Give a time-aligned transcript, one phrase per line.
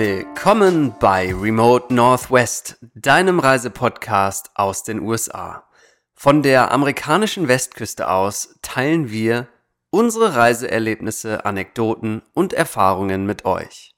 [0.00, 5.68] Willkommen bei Remote Northwest, deinem Reisepodcast aus den USA.
[6.14, 9.46] Von der amerikanischen Westküste aus teilen wir
[9.90, 13.94] unsere Reiseerlebnisse, Anekdoten und Erfahrungen mit euch.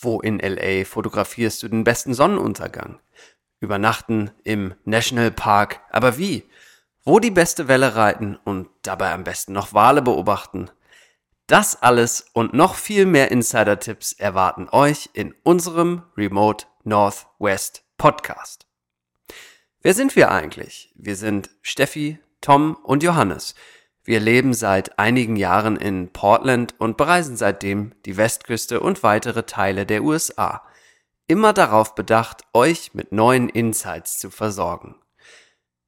[0.00, 2.98] Wo in LA fotografierst du den besten Sonnenuntergang?
[3.60, 6.42] Übernachten im National Park, aber wie?
[7.04, 10.72] Wo die beste Welle reiten und dabei am besten noch Wale beobachten?
[11.50, 18.68] Das alles und noch viel mehr Insider-Tipps erwarten euch in unserem Remote Northwest Podcast.
[19.82, 20.92] Wer sind wir eigentlich?
[20.94, 23.56] Wir sind Steffi, Tom und Johannes.
[24.04, 29.86] Wir leben seit einigen Jahren in Portland und bereisen seitdem die Westküste und weitere Teile
[29.86, 30.62] der USA.
[31.26, 34.94] Immer darauf bedacht, euch mit neuen Insights zu versorgen.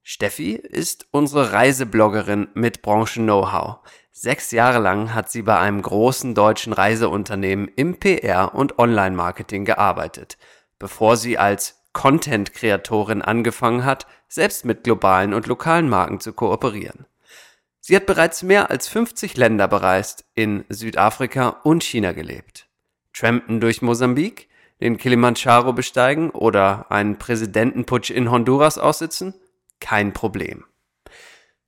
[0.01, 3.79] Steffi ist unsere Reisebloggerin mit Branchen-Know-how.
[4.15, 10.37] Sechs Jahre lang hat sie bei einem großen deutschen Reiseunternehmen im PR und Online-Marketing gearbeitet,
[10.77, 17.07] bevor sie als Content-Kreatorin angefangen hat, selbst mit globalen und lokalen Marken zu kooperieren.
[17.79, 22.67] Sie hat bereits mehr als 50 Länder bereist, in Südafrika und China gelebt.
[23.13, 24.47] Trampen durch Mosambik,
[24.79, 29.33] den Kilimanjaro besteigen oder einen Präsidentenputsch in Honduras aussitzen?
[29.79, 30.65] Kein Problem.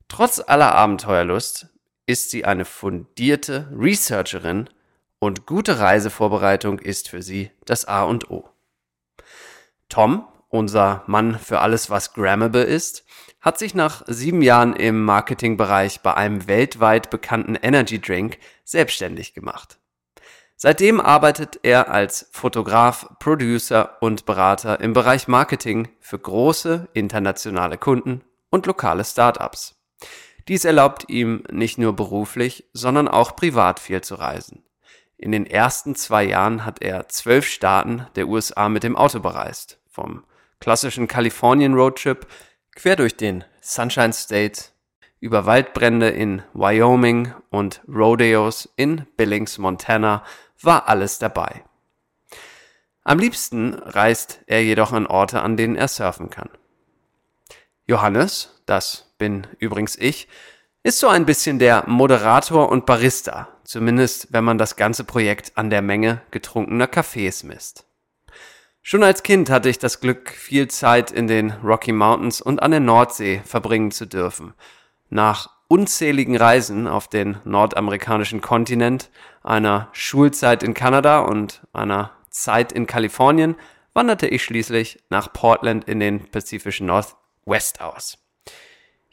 [0.06, 1.75] Trotz aller Abenteuerlust
[2.06, 4.70] ist sie eine fundierte Researcherin
[5.18, 8.48] und gute Reisevorbereitung ist für sie das A und O.
[9.88, 13.04] Tom, unser Mann für alles, was Grammable ist,
[13.40, 19.78] hat sich nach sieben Jahren im Marketingbereich bei einem weltweit bekannten Energy Drink selbstständig gemacht.
[20.56, 28.22] Seitdem arbeitet er als Fotograf, Producer und Berater im Bereich Marketing für große internationale Kunden
[28.50, 29.74] und lokale Startups.
[30.48, 34.62] Dies erlaubt ihm nicht nur beruflich, sondern auch privat viel zu reisen.
[35.18, 39.80] In den ersten zwei Jahren hat er zwölf Staaten der USA mit dem Auto bereist.
[39.88, 40.24] Vom
[40.60, 42.26] klassischen Kalifornien Roadtrip
[42.74, 44.64] quer durch den Sunshine State
[45.18, 50.22] über Waldbrände in Wyoming und Rodeos in Billings, Montana
[50.60, 51.64] war alles dabei.
[53.02, 56.50] Am liebsten reist er jedoch an Orte, an denen er surfen kann.
[57.86, 60.28] Johannes, das bin übrigens ich,
[60.82, 65.70] ist so ein bisschen der Moderator und Barista, zumindest wenn man das ganze Projekt an
[65.70, 67.86] der Menge getrunkener Kaffees misst.
[68.82, 72.70] Schon als Kind hatte ich das Glück, viel Zeit in den Rocky Mountains und an
[72.70, 74.54] der Nordsee verbringen zu dürfen.
[75.10, 79.10] Nach unzähligen Reisen auf den nordamerikanischen Kontinent,
[79.42, 83.56] einer Schulzeit in Kanada und einer Zeit in Kalifornien
[83.92, 88.18] wanderte ich schließlich nach Portland in den pazifischen Northwest aus.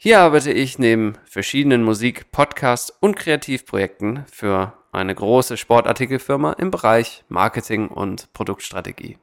[0.04, 7.24] Hier arbeite ich neben verschiedenen Musik-, Podcast- und Kreativprojekten für eine große Sportartikelfirma im Bereich
[7.30, 9.16] Marketing und Produktstrategie.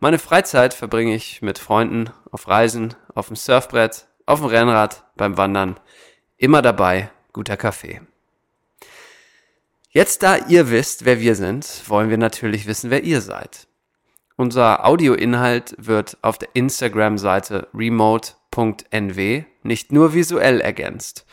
[0.00, 5.36] Meine Freizeit verbringe ich mit Freunden auf Reisen, auf dem Surfbrett, auf dem Rennrad, beim
[5.36, 5.78] Wandern.
[6.38, 8.00] Immer dabei guter Kaffee.
[9.90, 13.66] Jetzt da ihr wisst, wer wir sind, wollen wir natürlich wissen, wer ihr seid.
[14.36, 17.68] Unser Audioinhalt wird auf der Instagram-Seite
[18.56, 21.26] remote.nw nicht nur visuell ergänzt,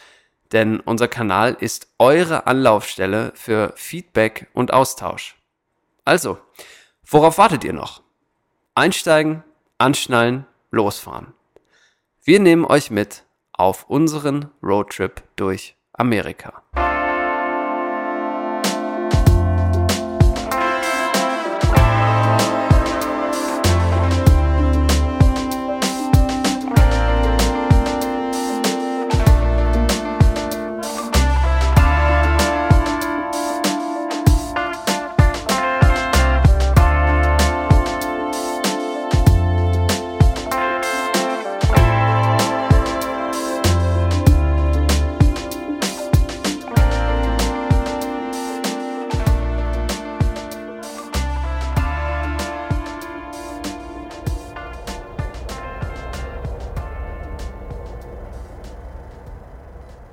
[0.51, 5.35] denn unser Kanal ist eure Anlaufstelle für Feedback und Austausch.
[6.05, 6.37] Also,
[7.05, 8.01] worauf wartet ihr noch?
[8.75, 9.43] Einsteigen,
[9.77, 11.33] anschnallen, losfahren.
[12.23, 16.63] Wir nehmen euch mit auf unseren Roadtrip durch Amerika.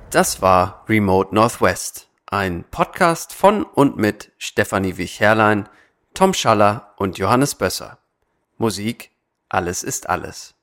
[0.09, 5.67] Das war Remote Northwest, ein Podcast von und mit Stefanie Wich-Herrlein,
[6.13, 7.97] Tom Schaller und Johannes Bösser.
[8.57, 9.11] Musik
[9.49, 10.56] Alles ist alles.